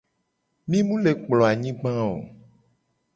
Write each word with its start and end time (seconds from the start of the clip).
Mi 0.69 0.77
mu 0.87 0.95
le 1.03 1.11
kplo 1.19 1.43
anyigba 1.49 1.91
oo. 2.09 2.17